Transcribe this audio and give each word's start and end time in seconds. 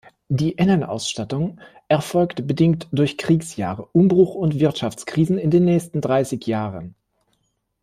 Die 0.29 0.53
Innenausstattung 0.53 1.59
erfolgte 1.87 2.41
bedingt 2.41 2.87
durch 2.91 3.19
Kriegsjahre, 3.19 3.85
Umbruch 3.91 4.33
und 4.33 4.59
Wirtschaftskrisen 4.59 5.37
in 5.37 5.51
den 5.51 5.63
nächsten 5.65 6.01
dreißig 6.01 6.47
Jahren. 6.47 6.95